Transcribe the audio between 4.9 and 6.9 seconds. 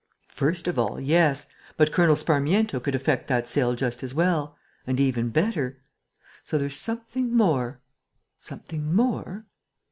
even better. So there's